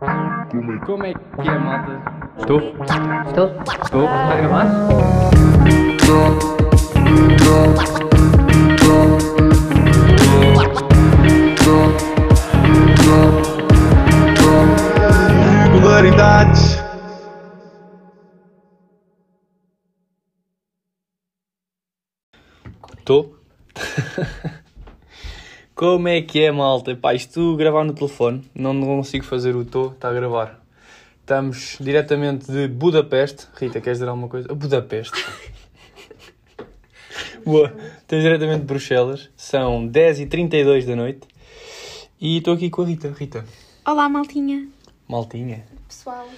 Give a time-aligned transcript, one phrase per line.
[0.00, 2.02] Como é que é, malta?
[2.38, 2.58] Estou?
[3.28, 3.48] Estou?
[3.82, 4.04] Estou?
[4.04, 4.66] Está a gravar?
[15.70, 16.80] Regularidades.
[22.98, 23.36] Estou?
[25.80, 26.94] Como é que é, malta?
[26.94, 30.62] Pá, isto gravar no telefone, não consigo fazer o tô, está a gravar.
[31.22, 33.46] Estamos diretamente de Budapeste.
[33.56, 34.54] Rita, queres dizer alguma coisa?
[34.54, 35.16] Budapeste.
[37.46, 37.74] Boa.
[37.96, 39.30] Estamos diretamente de Bruxelas.
[39.34, 41.26] São 10h32 da noite.
[42.20, 43.14] E estou aqui com a Rita.
[43.18, 43.46] Rita,
[43.86, 44.68] Olá, maltinha.
[45.08, 45.64] maltinha.
[45.88, 46.28] Pessoal.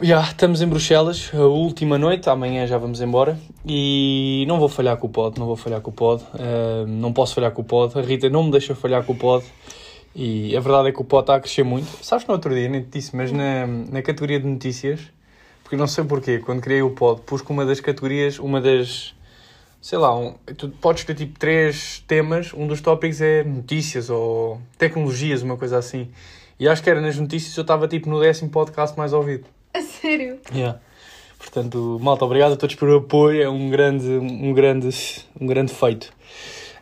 [0.00, 4.96] Já, estamos em Bruxelas, a última noite, amanhã já vamos embora e não vou falhar
[4.96, 7.64] com o pod, não vou falhar com o pod, eh, não posso falhar com o
[7.64, 9.44] pod, a Rita não me deixa falhar com o pod
[10.16, 11.86] e a verdade é que o pod está a crescer muito.
[12.02, 15.00] Sabes que no outro dia, nem te disse, mas na, na categoria de notícias,
[15.62, 19.14] porque não sei porquê, quando criei o pod, pus que uma das categorias, uma das,
[19.80, 24.58] sei lá, um, tu podes ter tipo três temas, um dos tópicos é notícias ou
[24.78, 26.08] tecnologias, uma coisa assim.
[26.58, 29.44] E acho que era nas notícias eu estava tipo no décimo podcast mais ouvido.
[29.74, 30.38] A sério?
[30.54, 30.78] Yeah.
[31.38, 34.90] Portanto, malta, obrigado a todos pelo apoio, é um grande, um grande,
[35.40, 36.12] um grande feito.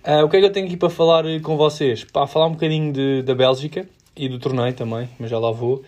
[0.03, 2.05] Ah, o que é que eu tenho aqui para falar com vocês?
[2.05, 5.83] Para falar um bocadinho de, da Bélgica e do torneio também, mas já lá vou.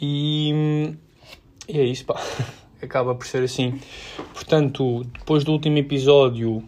[0.00, 0.92] E,
[1.68, 2.20] e é isso, pá.
[2.82, 3.78] Acaba por ser assim.
[4.32, 6.62] Portanto, depois do último episódio,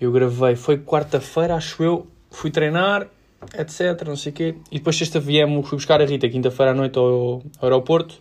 [0.00, 3.08] eu gravei, foi quarta-feira, acho eu, fui treinar,
[3.54, 4.54] etc, não sei o quê.
[4.70, 8.20] E depois sexta viemos, fui buscar a Rita, quinta-feira à noite ao, ao aeroporto.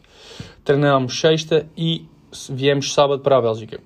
[0.68, 2.06] Treinámos sexta e
[2.50, 3.80] viemos sábado para a Bélgica.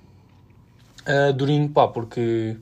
[1.06, 2.56] Uh, durinho, pá, porque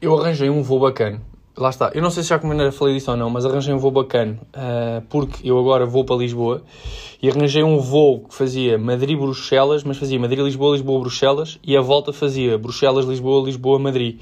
[0.00, 1.20] eu arranjei um voo bacana.
[1.56, 3.78] Lá está, eu não sei se já ainda falei disso ou não, mas arranjei um
[3.78, 6.62] voo bacana, uh, porque eu agora vou para Lisboa
[7.20, 12.56] e arranjei um voo que fazia Madrid-Bruxelas, mas fazia Madrid-Lisboa, Lisboa-Bruxelas e a volta fazia
[12.56, 14.20] Bruxelas-Lisboa, Lisboa-Madrid.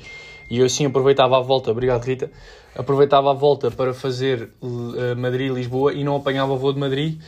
[0.50, 2.30] E eu assim aproveitava a volta, obrigado Rita,
[2.74, 7.20] aproveitava a volta para fazer uh, Madrid-Lisboa e não apanhava o voo de Madrid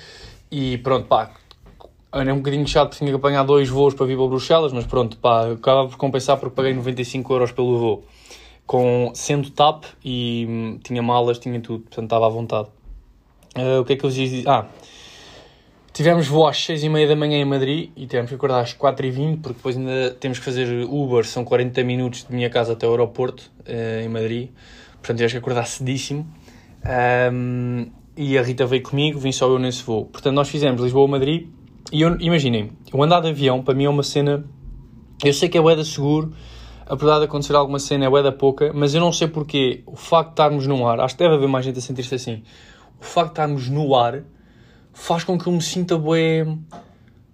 [0.51, 1.31] e pronto, pá,
[2.21, 4.87] era um bocadinho chato porque tinha que apanhar dois voos para vir para Bruxelas, mas
[4.87, 8.05] pronto, pá, acaba por compensar porque paguei 95 euros pelo voo.
[8.67, 12.69] Com, sendo TAP e hum, tinha malas, tinha tudo, portanto estava à vontade.
[13.55, 14.49] Ah, o que é que eu vos ia dizer?
[14.49, 14.67] Ah,
[15.93, 18.75] tivemos voo às 6 e meia da manhã em Madrid e tivemos que acordar às
[18.75, 22.51] 4 e 20 porque depois ainda temos que fazer Uber, são 40 minutos de minha
[22.51, 24.51] casa até o aeroporto ah, em Madrid,
[24.97, 26.27] portanto tivemos que acordar cedíssimo.
[26.85, 27.87] Ahm,
[28.17, 30.07] e a Rita veio comigo, vim só eu nesse voo.
[30.07, 31.49] Portanto, nós fizemos Lisboa-Madrid
[31.93, 34.45] e eu, imaginem, o andar de avião para mim é uma cena.
[35.25, 36.33] Eu sei que é da seguro,
[36.87, 39.83] apesar de acontecer alguma cena é da pouca, mas eu não sei porquê.
[39.87, 42.43] O facto de estarmos no ar, acho que deve haver mais gente a sentir-se assim.
[43.01, 44.23] O facto de estarmos no ar
[44.93, 46.47] faz com que eu me sinta bué.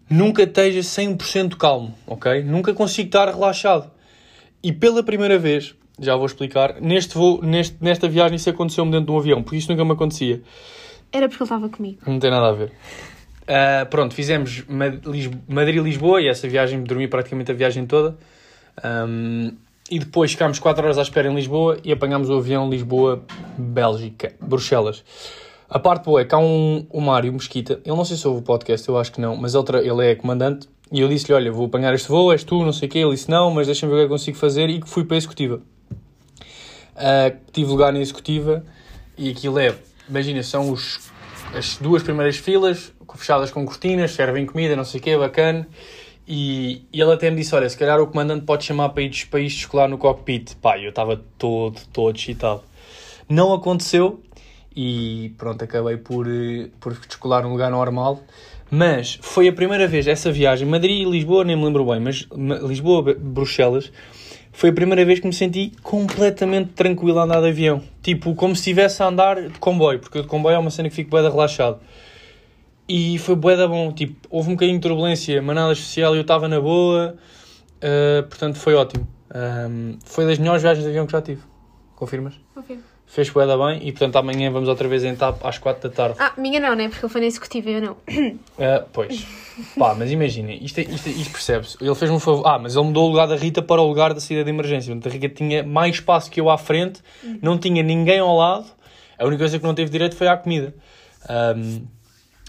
[0.09, 2.43] Nunca esteja 100% calmo, ok?
[2.43, 3.91] Nunca consigo estar relaxado.
[4.63, 9.07] E pela primeira vez, já vou explicar, neste voo, neste, nesta viagem isso aconteceu-me dentro
[9.07, 10.43] de um avião, porque isso nunca me acontecia.
[11.13, 11.99] Era porque ele estava comigo.
[12.07, 12.73] Não tem nada a ver.
[13.47, 18.17] Ah, pronto, fizemos Ma- Lis- Madrid-Lisboa e essa viagem, dormi praticamente a viagem toda.
[18.83, 19.51] Ahm,
[19.91, 25.05] e depois ficámos 4 horas à espera em Lisboa e apanhámos o avião Lisboa-Bélgica, Bruxelas.
[25.69, 28.41] A parte boa é que há um, o Mário Mesquita, ele não sei se ouve
[28.41, 31.51] o podcast, eu acho que não, mas ele, ele é comandante e eu disse-lhe: Olha,
[31.53, 32.99] vou apanhar este voo, és tu, não sei o quê.
[33.01, 35.17] Ele disse: Não, mas deixa-me ver o que eu consigo fazer e que fui para
[35.17, 35.61] a executiva.
[36.95, 38.65] Uh, tive lugar na executiva
[39.19, 39.75] e aquilo é,
[40.09, 41.11] imagina, são os,
[41.53, 45.67] as duas primeiras filas fechadas com cortinas, servem comida, não sei o quê, bacana.
[46.27, 49.27] E, e ele até me disse: Olha, se calhar o comandante pode chamar para ir,
[49.31, 50.55] para ir escolar no cockpit.
[50.57, 52.63] Pá, eu estava todo, todo excitado.
[53.29, 54.23] Não aconteceu
[54.75, 58.21] e pronto, acabei por, eh, por descolar um lugar normal.
[58.71, 62.27] Mas foi a primeira vez essa viagem, Madrid e Lisboa, nem me lembro bem, mas
[62.35, 63.93] Ma- Lisboa-Bruxelas,
[64.53, 67.83] foi a primeira vez que me senti completamente tranquilo a andar de avião.
[68.03, 70.95] Tipo, como se estivesse a andar de comboio, porque o comboio é uma cena que
[70.95, 71.79] fico bué relaxado.
[72.89, 76.21] E foi bué da bom, tipo, houve um bocadinho de turbulência, mas nada especial eu
[76.21, 77.17] estava na boa,
[77.79, 79.07] uh, portanto foi ótimo.
[79.35, 81.41] Um, foi das melhores viagens de avião que já tive.
[81.97, 82.35] Confirmas?
[82.55, 82.83] Confirmo.
[83.07, 85.95] Fez bué da bem e portanto amanhã vamos outra vez em TAP às 4 da
[85.95, 86.17] tarde.
[86.19, 86.89] Ah, minha não, né?
[86.89, 87.97] Porque ele foi na executiva e eu não.
[88.59, 89.27] Ah, pois.
[89.79, 91.77] Pá, mas imaginem, isto, é- isto, é- isto percebe-se.
[91.81, 92.47] Ele fez-me um favor.
[92.47, 94.93] Ah, mas ele mudou o lugar da Rita para o lugar da saída de emergência.
[94.93, 97.01] Portanto, a Rita tinha mais espaço que eu à frente,
[97.41, 98.67] não tinha ninguém ao lado.
[99.19, 100.75] A única coisa que não teve direito foi à comida.
[101.29, 101.83] Ahm,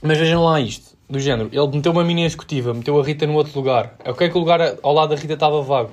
[0.05, 1.49] mas vejam lá isto, do género.
[1.51, 3.95] Ele meteu uma mini executiva, meteu a Rita no outro lugar.
[4.05, 5.91] Ok, que o lugar ao lado da Rita estava vago.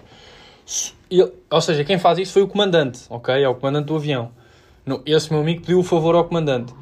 [1.10, 3.42] Ele- ou seja, quem faz isso foi o comandante, ok?
[3.42, 4.30] É o comandante do avião.
[4.84, 6.72] Não, esse meu amigo pediu o favor ao comandante.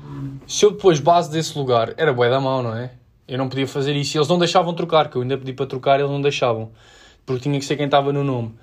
[0.47, 2.93] Se eu depois base desse lugar, era bué da mão, não é?
[3.29, 4.17] Eu não podia fazer isso.
[4.17, 6.71] Eles não deixavam trocar, que eu ainda pedi para trocar, eles não deixavam.
[7.25, 8.55] Porque tinha que ser quem estava no nome.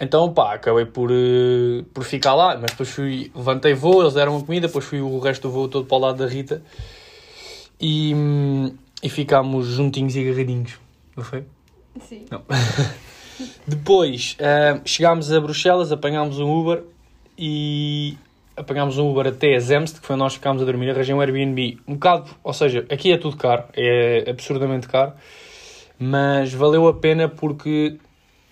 [0.00, 2.56] Então, pá, acabei por, eh, por ficar lá.
[2.56, 5.68] Mas depois fui, levantei voo, eles deram a comida, depois fui o resto do voo
[5.68, 6.62] todo para o lado da Rita.
[7.80, 8.12] E,
[9.02, 10.78] e ficámos juntinhos e agarradinhos.
[11.16, 11.44] Não foi?
[12.00, 12.24] Sim.
[12.30, 12.42] Não.
[13.66, 16.82] Depois ah, chegámos a Bruxelas, apanhámos um Uber
[17.36, 18.16] e
[18.56, 21.78] apanhámos um Uber até Zemst, que foi onde nós ficámos a dormir, arranjei um Airbnb
[21.86, 25.12] um bocado, ou seja, aqui é tudo caro, é absurdamente caro,
[25.98, 27.96] mas valeu a pena porque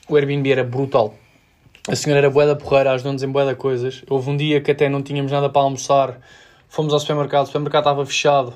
[0.08, 1.14] o Airbnb era brutal.
[1.88, 4.02] A senhora era bué da porreira, ajudou-nos em bué da coisas.
[4.08, 6.20] Houve um dia que até não tínhamos nada para almoçar,
[6.68, 8.54] fomos ao supermercado, o supermercado estava fechado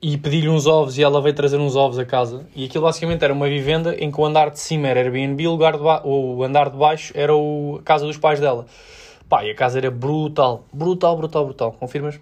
[0.00, 2.46] e pedi-lhe uns ovos e ela veio trazer uns ovos a casa.
[2.54, 5.50] E aquilo basicamente era uma vivenda em que o andar de cima era Airbnb, o,
[5.50, 8.66] lugar de ba- o andar de baixo era o- a casa dos pais dela.
[9.28, 11.72] Pá, e a casa era brutal, brutal, brutal, brutal.
[11.72, 12.18] Confirmas?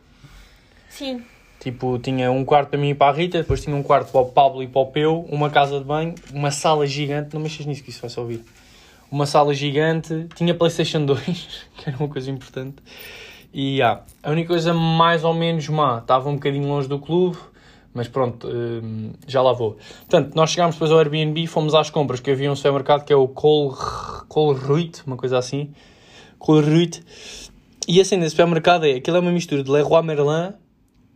[0.89, 1.23] Sim.
[1.61, 4.21] Tipo, tinha um quarto para mim e para a Rita, depois tinha um quarto para
[4.21, 7.67] o Pablo e para o Peu, uma casa de banho, uma sala gigante, não mexas
[7.67, 8.43] nisso que isso vai só ouvir.
[9.11, 11.23] Uma sala gigante, tinha Playstation 2,
[11.77, 12.77] que era uma coisa importante.
[13.53, 17.37] E ah, a única coisa mais ou menos má, estava um bocadinho longe do clube,
[17.97, 19.79] mas pronto, hum, já lá vou.
[20.01, 23.17] Portanto, nós chegámos depois ao Airbnb, fomos às compras, que havia um supermercado que é
[23.17, 23.75] o Col,
[24.29, 25.73] Colruyt, uma coisa assim.
[26.39, 27.03] Colruyt.
[27.89, 30.53] E assim, nesse supermercado é, aquilo é uma mistura de Leroy Merlin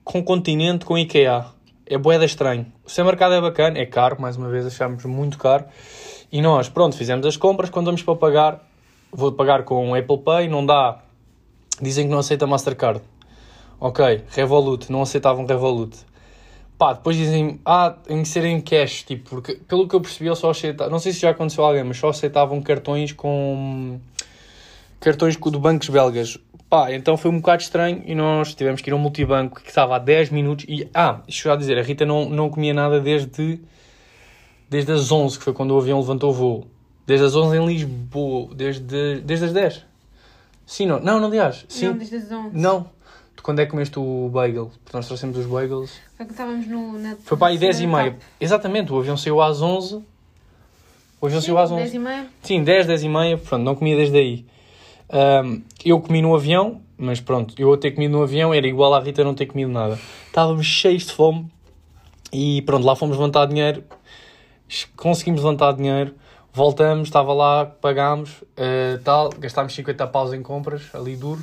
[0.03, 1.45] com Continente com IKEA.
[1.85, 2.65] É boeda estranho.
[2.83, 5.67] O supermercado é bacana, é caro, mais uma vez achámos muito caro.
[6.33, 8.67] E nós, pronto, fizemos as compras, quando vamos para pagar,
[9.13, 11.03] vou pagar com Apple Pay, não dá.
[11.83, 13.03] Dizem que não aceita Mastercard.
[13.79, 16.10] Ok, Revolut, não aceitavam Revolut.
[16.81, 20.29] Pá, depois dizem, ah, tem que ser em cash, tipo, porque pelo que eu percebi,
[20.29, 24.01] eu só aceitava, não sei se já aconteceu a alguém, mas só aceitavam cartões com
[24.99, 26.39] cartões do bancos belgas.
[26.71, 29.69] Pá, então foi um bocado estranho e nós tivemos que ir a um multibanco que
[29.69, 32.73] estava há 10 minutos e, ah, isto já a dizer, a Rita não, não comia
[32.73, 33.61] nada desde,
[34.71, 36.67] desde as 11, que foi quando o avião levantou o voo.
[37.07, 39.87] Desde as 11 em Lisboa, desde, desde as 10.
[40.65, 41.89] Sim, não, não, não, aliás, sim.
[41.89, 42.57] Não, desde as 11.
[42.57, 42.87] Não.
[43.37, 44.71] Tu quando é que comeste o bagel?
[44.85, 45.99] Porque nós trouxemos os bagels.
[46.17, 47.17] Foi que estávamos no, na...
[47.25, 48.07] Foi para aí na 10 e meia.
[48.09, 48.25] etapa.
[48.41, 50.03] Exatamente, o avião saiu às 11.
[51.21, 51.83] O avião saiu às Sim, 11.
[51.83, 52.27] 10 e meia.
[52.43, 54.47] Sim, 10, 10 e meia, pronto, não comia desde aí.
[55.13, 58.95] Ahm, eu comi no avião, mas pronto, eu a ter comido no avião era igual
[58.95, 59.99] à Rita não ter comido nada.
[60.27, 61.51] Estávamos cheios de fome
[62.33, 63.83] e pronto, lá fomos levantar dinheiro,
[64.97, 66.15] conseguimos levantar dinheiro,
[66.53, 71.43] voltamos, estava lá, pagámos, eh, tal, gastámos 50 paus em compras, ali duro.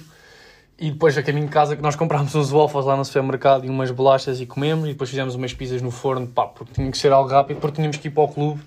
[0.79, 3.69] E depois a caminho de casa que nós comprámos uns waffles lá no supermercado e
[3.69, 6.97] umas bolachas e comemos e depois fizemos umas pizzas no forno, pá, porque tinha que
[6.97, 8.61] ser algo rápido, porque tínhamos que ir para o clube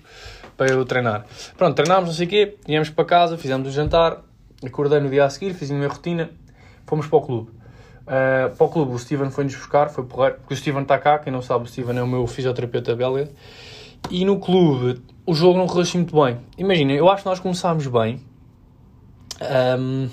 [0.57, 1.25] para eu treinar.
[1.57, 4.21] Pronto, treinámos, não sei o quê, viemos para casa, fizemos o jantar,
[4.65, 6.29] acordei no dia a seguir, fiz a minha rotina,
[6.85, 7.51] fomos para o clube.
[8.01, 11.17] Uh, para o clube o Steven foi-nos buscar, foi porreiro, porque o Steven está cá,
[11.17, 13.29] quem não sabe, o Steven é o meu fisioterapeuta belga.
[14.09, 16.39] E no clube o jogo não correu assim muito bem.
[16.57, 18.19] Imagina, eu acho que nós começámos bem.
[19.79, 20.09] Um,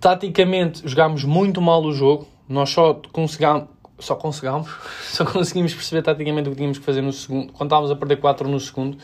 [0.00, 2.26] taticamente jogámos muito mal o jogo.
[2.48, 3.68] Nós só conseguimos,
[3.98, 4.68] só conseguimos,
[5.04, 8.16] só conseguimos perceber taticamente o que tínhamos que fazer no segundo, quando estávamos a perder
[8.16, 8.98] 4 no segundo.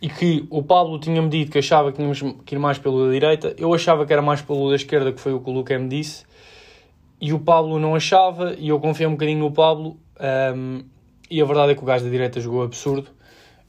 [0.00, 3.12] E que o Pablo tinha-me dito que achava que tínhamos que ir mais pelo da
[3.12, 5.78] direita, eu achava que era mais pelo da esquerda, que foi o que o Luca
[5.78, 6.24] me disse.
[7.20, 9.96] E o Pablo não achava, e eu confiei um bocadinho no Pablo.
[10.56, 10.82] um,
[11.30, 13.08] e a verdade é que o gajo da direita jogou absurdo.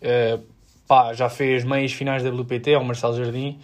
[0.02, 0.44] Uh,
[0.88, 3.60] pá, já fez meias finais da WPT, é o Marcelo Jardim.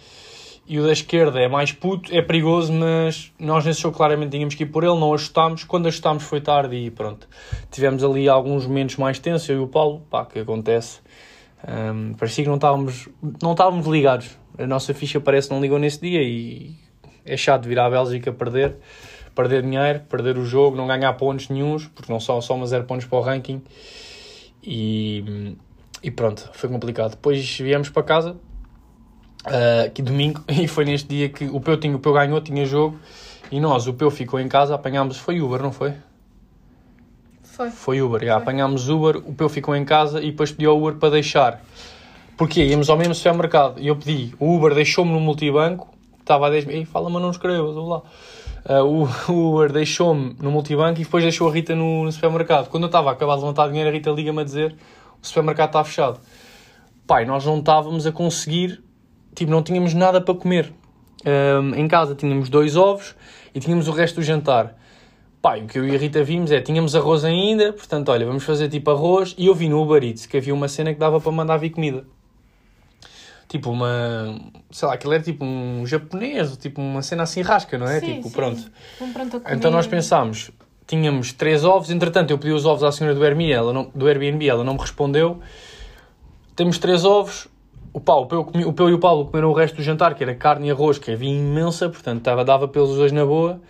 [0.70, 4.54] E o da esquerda é mais puto, é perigoso, mas nós nesse jogo claramente tínhamos
[4.54, 5.64] que ir por ele, não ajustámos.
[5.64, 7.26] Quando ajustámos foi tarde e pronto.
[7.72, 11.00] Tivemos ali alguns momentos mais tensos, eu e o Paulo, pá, que acontece.
[11.66, 13.08] Um, parecia que não estávamos,
[13.42, 14.38] não estávamos ligados.
[14.56, 16.76] A nossa ficha parece que não ligou nesse dia e
[17.24, 18.76] é chato vir à Bélgica perder,
[19.34, 23.06] perder dinheiro, perder o jogo, não ganhar pontos nenhums, porque não só só zero pontos
[23.06, 23.60] para o ranking.
[24.62, 25.56] E,
[26.00, 27.10] e pronto, foi complicado.
[27.10, 28.36] Depois viemos para casa,
[29.46, 32.64] uh, aqui domingo, e foi neste dia que o Peu, tinha, o Peu ganhou, tinha
[32.64, 32.98] jogo,
[33.50, 35.94] e nós, o Peu ficou em casa, apanhámos, foi Uber, não foi?
[37.42, 37.70] Foi.
[37.70, 40.94] Foi Uber, já, apanhámos Uber, o Peu ficou em casa e depois pediu ao Uber
[40.94, 41.62] para deixar.
[42.36, 42.64] Porquê?
[42.64, 45.88] Íamos ao mesmo supermercado e eu pedi, o Uber deixou-me no multibanco,
[46.20, 48.02] estava a 10 Ei, fala-me, não escrevas, lá.
[48.64, 52.68] Uh, o Uber deixou-me no multibanco e depois deixou a Rita no, no supermercado.
[52.68, 54.74] Quando eu estava a acabar de levantar dinheiro, a Rita liga-me a dizer
[55.22, 56.20] o supermercado está fechado.
[57.06, 58.82] Pai, nós não estávamos a conseguir,
[59.40, 60.70] tipo, não tínhamos nada para comer.
[61.24, 63.14] Um, em casa tínhamos dois ovos
[63.54, 64.76] e tínhamos o resto do jantar.
[65.40, 68.44] Pai, o que eu e a Rita vimos é, tínhamos arroz ainda, portanto, olha, vamos
[68.44, 69.34] fazer tipo arroz.
[69.38, 71.70] E eu vi no Uber Eats que havia uma cena que dava para mandar vir
[71.70, 72.04] comida.
[73.48, 74.38] tipo uma,
[74.70, 77.98] sei lá, aquilo era tipo um japonês, tipo uma cena assim rasca, não é?
[78.00, 78.34] Sim, tipo, sim.
[78.34, 78.70] pronto.
[79.00, 79.42] Um pronto.
[79.50, 80.50] Então nós pensámos,
[80.86, 84.06] tínhamos três ovos, entretanto eu pedi os ovos à senhora do Airbnb, ela não, do
[84.06, 85.40] Airbnb, ela não me respondeu.
[86.54, 87.48] Temos três ovos,
[87.92, 90.14] o, pá, o, Peu, comi- o Peu e o Paulo comeram o resto do jantar,
[90.14, 93.60] que era carne e arroz, que havia imensa, portanto tava, dava pelos dois na boa.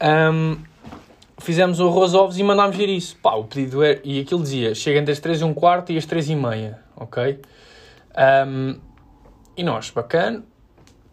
[0.00, 0.56] Ahm,
[1.38, 3.16] fizemos o arroz, ovos e mandámos vir isso.
[3.22, 5.98] Pá, o pedido é, e aquilo dizia, chega entre as três e um quarto e
[5.98, 7.40] as três e meia, ok?
[8.16, 8.76] Ahm,
[9.56, 10.44] e nós, bacana,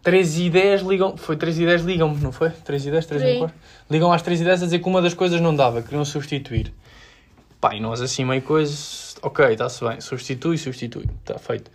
[0.04, 2.52] 3 e 10 ligam, foi 3 e 10 ligam-me, não foi?
[2.52, 3.56] 3 e 10, 3 e um quarto?
[3.90, 6.72] Ligam às 3 e 10 a dizer que uma das coisas não dava, queriam substituir.
[7.60, 8.72] Pá, e nós assim meio coisa,
[9.22, 11.72] ok, está-se bem, substitui, substitui, está feito.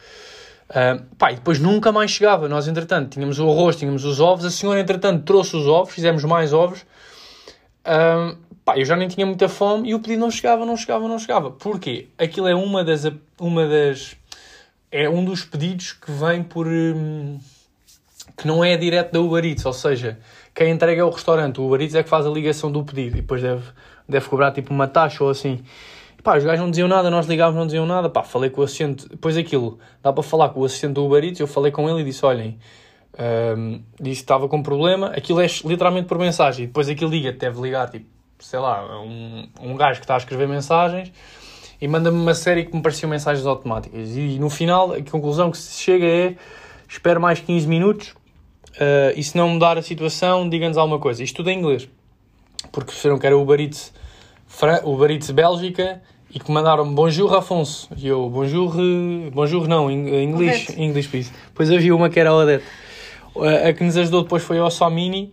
[0.68, 4.44] Ah, pá, e depois nunca mais chegava, nós entretanto tínhamos o arroz, tínhamos os ovos,
[4.44, 6.84] a senhora entretanto trouxe os ovos, fizemos mais ovos,
[7.84, 11.08] ah, pá, eu já nem tinha muita fome e o pedido não chegava, não chegava,
[11.08, 11.50] não chegava.
[11.50, 12.08] Porquê?
[12.16, 13.04] Aquilo é uma das,
[13.38, 14.16] uma das,
[14.92, 17.38] é um dos pedidos que vem por, hum,
[18.36, 20.18] que não é direto da Uber Eats, ou seja,
[20.54, 23.16] quem entrega é o restaurante, o Uber Eats é que faz a ligação do pedido.
[23.16, 23.62] E depois deve,
[24.08, 25.62] deve cobrar tipo uma taxa ou assim.
[26.22, 28.64] Pá, os gajos não diziam nada, nós ligávamos, não diziam nada, pá, falei com o
[28.64, 31.88] assistente, depois aquilo, dá para falar com o assistente do Uber Eats, eu falei com
[31.88, 32.58] ele e disse, olhem,
[33.56, 37.32] hum, disse que estava com problema, aquilo é literalmente por mensagem, e depois aquilo liga,
[37.32, 38.06] deve ligar, tipo,
[38.38, 41.10] sei lá, um, um gajo que está a escrever mensagens,
[41.80, 44.14] e manda-me uma série que me pareciam mensagens automáticas.
[44.14, 46.36] E no final, a conclusão que se chega é:
[46.86, 48.14] espero mais 15 minutos
[48.78, 51.24] eh, e se não mudar a situação, diga-nos alguma coisa.
[51.24, 51.88] Isto tudo em inglês.
[52.70, 53.94] Porque perceberam que era o Uber Eats,
[54.46, 57.88] Fran- Uber Eats Bélgica e que mandaram Bonjour Afonso.
[57.96, 60.80] E eu, Bonjour, eh, Bonjour não, em inglês, Odete.
[60.80, 61.32] English please.
[61.48, 62.64] Depois havia uma que era a Odete.
[63.36, 65.32] Eh, A que nos ajudou depois foi a Ossamini.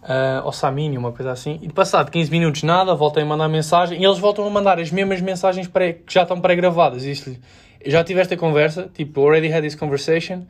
[0.00, 4.00] Uh, ou Samini, uma coisa assim, e passado 15 minutos nada, voltei a mandar mensagem
[4.00, 7.02] e eles voltam a mandar as mesmas mensagens pré, que já estão pré-gravadas.
[7.02, 7.38] Disse-lhe,
[7.84, 10.46] já tive esta conversa, tipo, already had this conversation,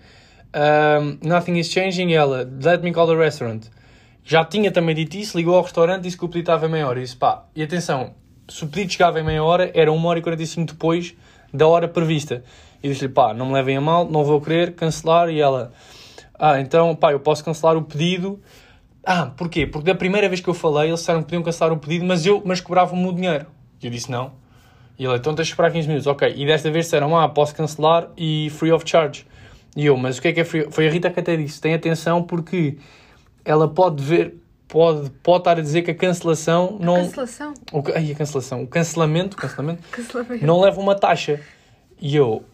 [0.54, 2.10] um, nothing is changing.
[2.10, 3.62] E ela, let me call the restaurant.
[4.22, 7.00] Já tinha também dito isso, ligou ao restaurante, disse que o pedido estava meia hora.
[7.00, 8.14] E disse, pá, e atenção,
[8.48, 11.14] se o pedido chegava em meia hora, era 1 hora e 45 depois
[11.52, 12.42] da hora prevista.
[12.82, 15.28] E disse-lhe, pá, não me levem a mal, não vou querer cancelar.
[15.28, 15.72] E ela,
[16.38, 18.40] ah, então, pá, eu posso cancelar o pedido.
[19.04, 19.66] Ah, porquê?
[19.66, 22.24] Porque da primeira vez que eu falei, eles disseram que podiam cancelar o pedido, mas
[22.24, 23.46] eu, mas cobravam-me o dinheiro.
[23.82, 24.32] E eu disse não.
[24.98, 26.06] E ele, então tens de esperar 15 minutos.
[26.06, 26.32] Ok.
[26.36, 29.26] E desta vez disseram, ah, posso cancelar e free of charge.
[29.76, 30.66] E eu, mas o que é que é free?
[30.70, 32.78] Foi a Rita que até disse, tem atenção porque
[33.44, 34.34] ela pode ver,
[34.68, 36.96] pode, pode estar a dizer que a cancelação não...
[36.96, 37.54] Cancelação.
[37.72, 38.62] O, ai, a cancelação.
[38.62, 40.46] O cancelamento, cancelamento Cancelamento.
[40.46, 41.40] não leva uma taxa.
[42.00, 42.44] E eu,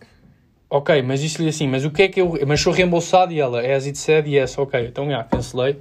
[0.70, 2.38] ok, mas disse-lhe assim, mas o que é que eu.
[2.46, 5.78] Mas sou reembolsado e ela, as it said, yes, ok, então já, cancelei.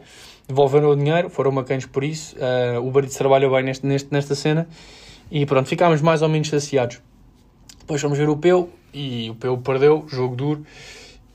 [0.47, 2.35] Devolveram o dinheiro, foram bacanas por isso.
[2.35, 4.67] Uh, o Barito trabalha bem neste, neste, nesta cena.
[5.31, 6.99] E pronto, ficámos mais ou menos saciados.
[7.79, 10.65] Depois fomos ver o Peu e o Peu perdeu, jogo duro.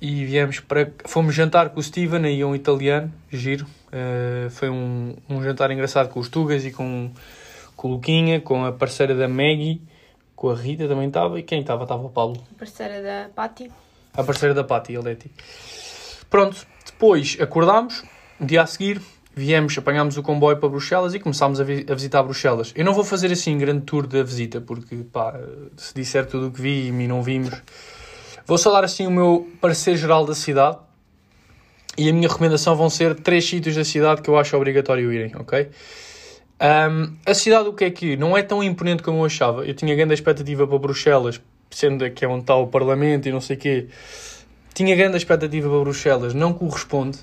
[0.00, 0.92] E viemos para.
[1.06, 3.66] Fomos jantar com o Steven, aí um italiano, giro.
[3.88, 7.10] Uh, foi um, um jantar engraçado com os Tugas e com,
[7.76, 9.80] com o Luquinha, com a parceira da Maggie,
[10.36, 11.38] com a Rita também estava.
[11.38, 11.84] E quem estava?
[11.84, 12.42] Estava o Pablo.
[12.58, 13.70] Parceira da Patti.
[14.14, 15.30] A parceira da Patti, a Leti.
[16.28, 18.02] Pronto, depois acordámos,
[18.38, 19.00] no dia a seguir,
[19.34, 22.72] viemos, apanhámos o comboio para Bruxelas e começámos a, vi- a visitar Bruxelas.
[22.76, 25.34] Eu não vou fazer assim grande tour da visita, porque pá,
[25.76, 27.54] se disser tudo o que vi e não vimos.
[28.44, 30.78] Vou só dar assim o meu parecer geral da cidade
[31.98, 35.32] e a minha recomendação vão ser três sítios da cidade que eu acho obrigatório irem,
[35.36, 35.68] ok?
[36.60, 39.64] Ahm, a cidade, o que é que não é tão imponente como eu achava.
[39.66, 41.40] Eu tinha grande expectativa para Bruxelas,
[41.70, 43.86] sendo que é onde está o Parlamento e não sei o quê.
[44.74, 47.18] Tinha grande expectativa para Bruxelas, não corresponde.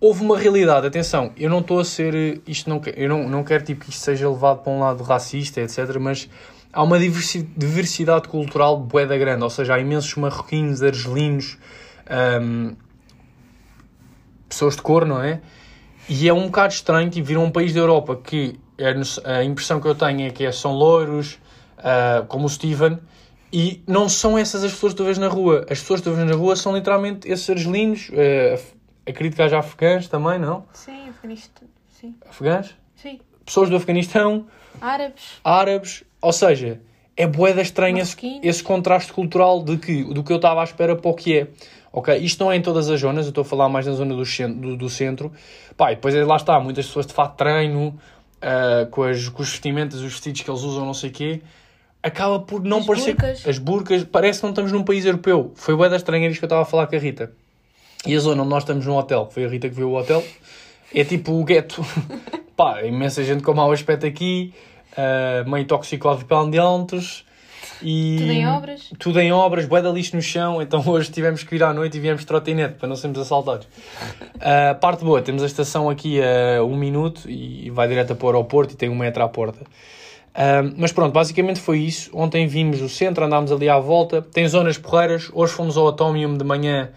[0.00, 2.40] Houve uma realidade, atenção, eu não estou a ser.
[2.46, 5.60] Isto não, eu não, não quero tipo, que isto seja levado para um lado racista,
[5.60, 5.96] etc.
[6.00, 6.28] Mas
[6.72, 11.58] há uma diversi- diversidade cultural bué da grande, ou seja, há imensos marroquinos, argelinos,
[12.08, 12.74] ahm,
[14.50, 15.40] pessoas de cor, não é?
[16.08, 19.44] E é um bocado estranho tipo, vir a um país da Europa que é, a
[19.44, 21.38] impressão que eu tenho é que é, são loiros,
[21.78, 22.98] ah, como o Steven,
[23.52, 25.64] e não são essas as pessoas que tu vês na rua.
[25.70, 28.60] As pessoas que tu vês na rua são literalmente esses argelinos, ah,
[29.08, 30.64] acredito que haja afegãs também, não?
[30.72, 31.68] Sim, Afeganistão.
[31.88, 32.14] Sim.
[32.28, 32.74] Afegãs?
[32.96, 33.20] Sim.
[33.44, 34.46] Pessoas do Afeganistão,
[34.80, 35.40] Árabes.
[35.44, 36.80] árabes, ou seja,
[37.20, 40.96] é boeda estranha esse, esse contraste cultural de que, do que eu estava à espera
[40.96, 41.46] para o que é.
[41.92, 44.14] Ok, isto não é em todas as zonas, eu estou a falar mais na zona
[44.14, 45.32] do, cen- do, do centro.
[45.76, 47.98] Pá, e depois é, lá está, muitas pessoas de fato treino,
[48.40, 51.42] ah, com, as, com os vestimentas, os vestidos que eles usam, não sei o quê.
[52.02, 53.14] Acaba por não As parecer...
[53.14, 53.46] burcas.
[53.46, 54.04] As burcas.
[54.04, 55.52] Parece que não estamos num país europeu.
[55.54, 57.32] Foi boeda estranha isto que eu estava a falar com a Rita.
[58.06, 60.24] E a zona onde nós estamos num hotel, foi a Rita que viu o hotel,
[60.94, 61.84] é tipo o gueto.
[62.56, 64.54] Pá, imensa gente com mau aspecto aqui,
[64.92, 67.24] uh, meio toxicóticos,
[67.82, 68.90] E Tudo em obras.
[68.98, 71.96] Tudo em obras, bué da lixo no chão, então hoje tivemos que ir à noite
[71.96, 73.66] e viemos de trotinete para não sermos assaltados.
[74.36, 78.28] Uh, parte boa, temos a estação aqui a um minuto e vai direto para o
[78.28, 79.60] aeroporto e tem um metro à porta.
[80.30, 82.10] Uh, mas pronto, basicamente foi isso.
[82.12, 84.22] Ontem vimos o centro, andámos ali à volta.
[84.22, 85.30] Tem zonas porreiras.
[85.32, 86.90] Hoje fomos ao Atomium de manhã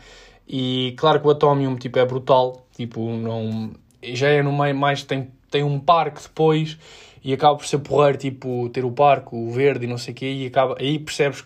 [0.48, 2.66] e claro que o Atomium tipo, é brutal.
[2.76, 3.72] Tipo, não...
[4.04, 6.78] Já é no meio, mais tem, tem um parque depois
[7.24, 10.16] e acaba por ser porreiro, tipo, ter o parque, o verde e não sei o
[10.16, 11.46] quê, e acaba, aí percebes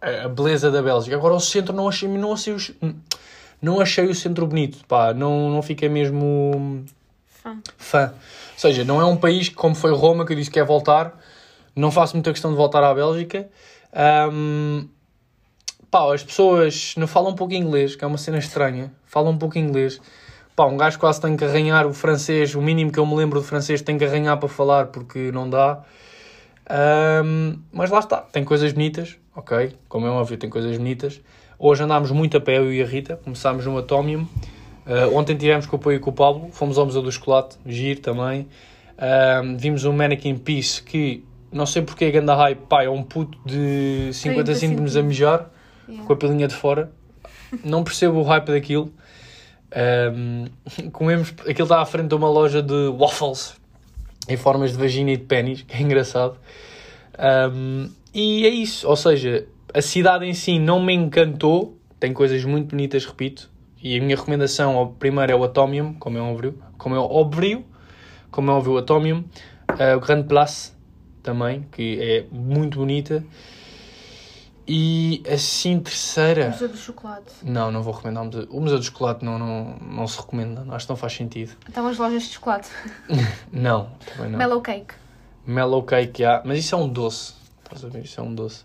[0.00, 1.16] a, beleza da Bélgica.
[1.16, 2.58] Agora o centro não achei, não achei, o,
[3.60, 6.84] não achei o centro bonito, pá, não, não fiquei mesmo
[7.26, 7.58] Fã.
[7.76, 8.12] fã.
[8.54, 10.64] Ou seja, não é um país que, como foi Roma, que eu disse que é
[10.64, 11.18] voltar,
[11.74, 13.48] não faço muita questão de voltar à Bélgica.
[14.32, 14.88] Um,
[15.90, 19.38] pá, as pessoas não falam um pouco inglês, que é uma cena estranha, falam um
[19.38, 20.00] pouco inglês.
[20.58, 23.40] Pá, um gajo quase tem que arranhar o francês, o mínimo que eu me lembro
[23.40, 25.84] de francês tem que arranhar para falar porque não dá.
[27.24, 29.76] Um, mas lá está, tem coisas bonitas, ok?
[29.88, 31.20] Como é óbvio, tem coisas bonitas.
[31.60, 34.26] Hoje andámos muito a pé, eu e a Rita, começámos no Atomium.
[34.84, 38.00] Uh, ontem tivemos com o apoio com o Pablo, fomos ao Museu do Chocolate, giro
[38.00, 38.48] também.
[38.98, 43.04] Um, vimos um Mannequin Piece que, não sei porque é ganda hype, pá, é um
[43.04, 45.50] puto de 50 30 cêntimos a mijar,
[45.88, 46.04] Yeah.
[46.04, 46.90] com a pilinha de fora.
[47.64, 48.92] Não percebo o hype daquilo.
[49.76, 50.46] Um,
[50.92, 53.56] comemos, aquilo está à frente de uma loja de waffles
[54.28, 56.36] em formas de vagina e de pênis, que é engraçado.
[57.52, 62.44] Um, e é isso, ou seja, a cidade em si não me encantou, tem coisas
[62.44, 63.50] muito bonitas, repito.
[63.82, 67.64] E a minha recomendação, ao primeiro, é o Atomium, como é óbvio, como é óbvio,
[68.30, 69.24] como é óbvio o Atomium.
[69.70, 70.72] Uh, o Grand Place
[71.22, 73.24] também, que é muito bonita.
[74.70, 76.50] E assim, terceira.
[76.50, 77.32] Museu do Chocolate.
[77.42, 78.46] Não, não vou recomendar o museu.
[78.50, 81.52] O Museu do Chocolate não, não, não se recomenda, acho que não faz sentido.
[81.68, 82.68] Então as lojas de chocolate.
[83.50, 84.38] Não, também não.
[84.38, 84.94] Mellow Cake.
[85.46, 86.42] Mellow cake, há.
[86.44, 87.32] Mas isso é um doce.
[87.64, 88.04] Estás a ver?
[88.04, 88.64] Isso é um doce.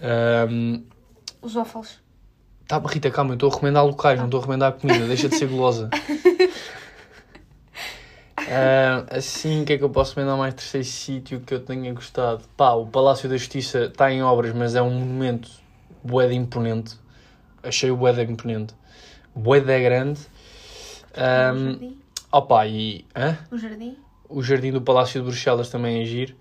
[0.00, 0.82] Ahm,
[1.42, 1.98] Os waffles.
[2.68, 5.04] tá, Rita, calma, eu estou a recomendar locais, não estou a recomendar comida.
[5.08, 5.90] Deixa de ser gulosa.
[8.46, 11.92] Ah, assim, o que é que eu posso recomendar mais terceiro sítio que eu tenha
[11.92, 12.42] gostado?
[12.56, 15.50] Pá, o Palácio da Justiça está em obras, mas é um monumento
[16.02, 16.96] bué de imponente.
[17.62, 18.74] Achei o bué de imponente.
[19.34, 20.20] Bué de grande.
[21.12, 22.02] o Ahm, jardim.
[22.32, 23.04] opa, e...
[23.14, 23.36] Hã?
[23.50, 23.96] O jardim.
[24.28, 26.34] o Jardim do Palácio de Bruxelas também é giro.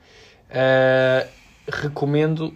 [0.50, 1.30] Uh,
[1.68, 2.54] recomendo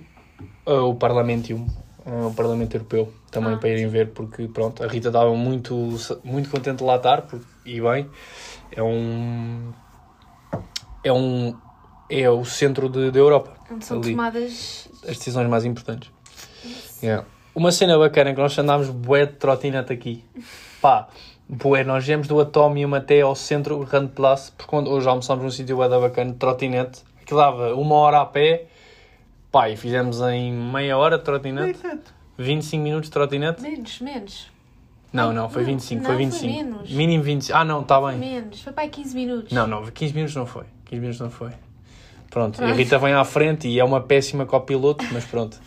[0.65, 1.67] uh, o Parlamentium,
[2.05, 5.75] uh, o Parlamento Europeu, também Ah, para irem ver, porque pronto, a Rita estava muito,
[6.23, 8.09] muito contente de lá estar, porque, e bem,
[8.71, 9.73] é um.
[11.03, 11.55] É um.
[12.09, 13.53] É o centro de, da Europa.
[13.71, 14.11] Onde são Ali.
[14.11, 14.87] tomadas.
[15.03, 16.11] As decisões mais importantes.
[17.01, 17.25] Yeah.
[17.55, 20.23] Uma cena bacana é que nós andámos bué de trotinete aqui.
[20.81, 21.07] Pá,
[21.47, 25.51] bué, nós viemos do Atomium até ao centro, Grand Place, porque quando, hoje almoçámos num
[25.51, 28.67] sítio bué da bacana, de trotinete, que dava uma hora a pé,
[29.51, 31.79] pá, e fizemos em meia hora de trotinete,
[32.37, 33.61] 25 minutos de trotinete.
[33.61, 34.52] Menos, menos.
[35.13, 36.53] Não, não, foi Não, 25, não, foi foi 25.
[36.53, 36.91] menos.
[36.91, 37.57] Mínimo 25.
[37.57, 38.17] Ah, não, está bem.
[38.17, 38.61] Menos.
[38.61, 39.51] Foi para aí 15 minutos.
[39.53, 40.63] Não, não, 15 minutos não foi.
[40.85, 41.51] 15 minutos não foi.
[42.31, 42.77] Pronto, e a Pronto.
[42.77, 45.59] Rita vem à frente e é uma péssima copiloto, mas pronto.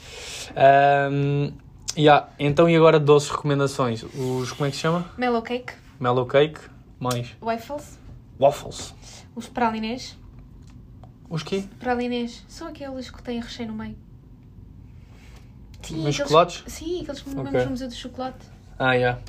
[0.57, 1.53] Ahm,
[1.97, 4.03] yeah, então, e agora doces recomendações?
[4.03, 5.09] Os, como é que se chama?
[5.17, 5.75] Mellow Cake.
[6.01, 6.59] Mellow Cake,
[6.99, 7.99] mais Waffles.
[8.41, 8.95] waffles.
[9.37, 10.19] Os pralinês.
[11.31, 11.63] Os quê?
[11.79, 12.45] Pralinês.
[12.49, 13.97] São aqueles que têm recheio no meio.
[15.83, 16.65] Sim, aqueles- chocolates?
[16.67, 17.65] Sim, aqueles que comemos Ok.
[17.65, 18.45] no Museu do Chocolate.
[18.79, 19.21] Ah, yeah.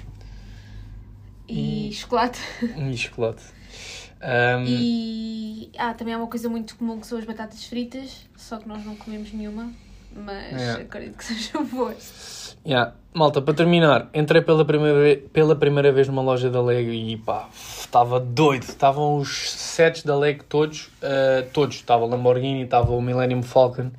[1.90, 2.40] E chocolate.
[2.62, 3.44] E chocolate.
[4.22, 8.58] Ahm, E ah, também há uma coisa muito comum que são as batatas fritas, só
[8.58, 9.72] que nós não comemos nenhuma,
[10.16, 10.72] mas É.
[10.82, 12.58] acredito que sejam boas.
[12.66, 12.94] yeah.
[13.14, 17.18] Malta, para terminar, entrei pela primeira, vez, pela primeira vez numa loja da Lego e
[17.18, 17.48] pá,
[17.80, 18.64] estava doido.
[18.64, 21.78] Estavam os sets da Lego todos, ah, todos.
[21.78, 23.90] Estava o Lamborghini, estava o Millennium Falcon.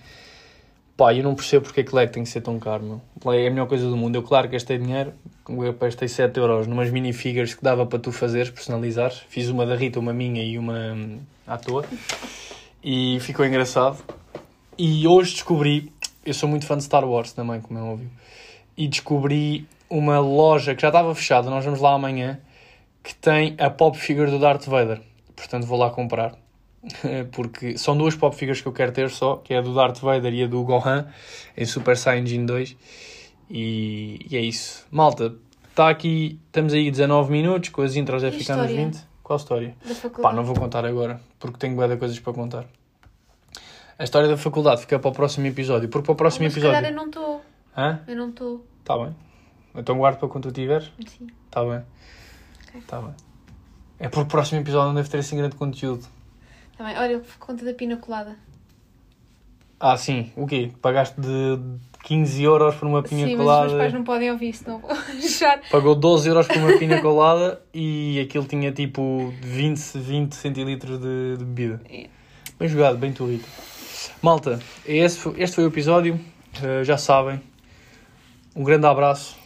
[0.99, 3.33] Pá, eu não percebo porque é que Lego tem que ser tão caro, meu.
[3.33, 4.17] É a melhor coisa do mundo.
[4.17, 5.13] Eu, claro, gastei dinheiro.
[5.81, 9.23] Gastei 7 euros numas minifigures que dava para tu fazeres, personalizares.
[9.29, 11.85] Fiz uma da Rita, uma minha e uma hum, à toa.
[12.83, 14.03] E ficou engraçado.
[14.77, 15.93] E hoje descobri...
[16.27, 18.11] Eu sou muito fã de Star Wars também, como é óbvio.
[18.77, 22.41] E descobri uma loja que já estava fechada, nós vamos lá amanhã,
[23.05, 25.01] que tem a pop figure do Darth Vader.
[25.37, 26.35] Portanto, vou lá comprar.
[27.33, 29.99] Porque são duas pop figures que eu quero ter só, que é a do Darth
[29.99, 31.07] Vader e a do Gohan,
[31.57, 32.77] em Super Saiyajin 2.
[33.51, 34.87] E, e é isso.
[34.91, 35.35] Malta,
[35.69, 38.77] está aqui, estamos aí 19 minutos, com as intros já a história?
[38.77, 39.09] 20.
[39.23, 39.77] Qual história?
[39.87, 40.23] Da faculdade.
[40.23, 42.67] Pá, não vou contar agora, porque tenho bué de coisas para contar.
[43.99, 46.77] A história da faculdade fica para o próximo episódio, porque para o próximo Mas episódio...
[46.77, 47.43] calhar eu não estou.
[47.77, 48.01] Hã?
[48.07, 48.65] Eu não estou.
[48.85, 49.15] Tá bem.
[49.75, 50.91] Então guardo para quando tu tiveres.
[51.07, 51.27] Sim.
[51.51, 51.83] Tá bem.
[52.69, 52.83] Ok.
[52.87, 53.15] Tá bem.
[53.99, 56.07] É porque o próximo episódio não deve ter assim grande conteúdo.
[56.79, 56.97] Bem.
[56.97, 58.37] Olha, conta da pina colada.
[59.81, 60.33] Ah, sim.
[60.37, 60.71] O quê?
[60.83, 61.59] Pagaste de
[62.05, 63.67] 15 euros por uma pinha Sim, mas os colada.
[63.69, 65.61] meus pais não podem ouvir, senão vou achar.
[65.71, 71.37] Pagou 12 euros por uma pinha colada e aquilo tinha tipo 20, 20 centilitros de,
[71.39, 71.81] de bebida.
[71.89, 72.07] É.
[72.59, 73.47] Bem jogado, bem tu, Rita.
[74.21, 76.15] Malta, esse foi- este foi o episódio.
[76.61, 77.41] Uh, já sabem.
[78.57, 79.37] Um grande abraço.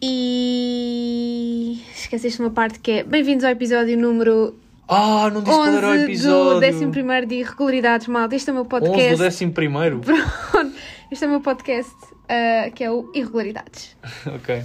[0.00, 5.86] E esqueceste uma parte que é bem-vindos ao episódio número Ah, não disse qual era
[5.86, 6.60] o 11 episódio.
[6.60, 8.36] do 11 de Irregularidades, malta.
[8.36, 9.16] Este é o meu 11 podcast.
[9.16, 10.00] do 11 primeiro.
[10.50, 10.74] Pronto,
[11.10, 11.94] este é o meu podcast
[12.28, 13.96] ah, que é o Irregularidades.
[14.26, 14.62] ok.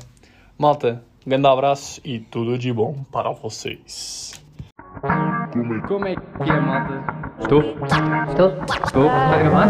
[0.58, 4.34] Malta, um grande abraço e tudo de bom para vocês.
[5.88, 7.04] Como é que é, malta?
[7.40, 7.62] Estou?
[8.30, 8.54] Estou?
[8.84, 9.06] Estou?
[9.06, 9.68] Está a gravar?